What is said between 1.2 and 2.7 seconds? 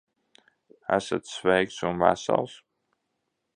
sveiks un vesels?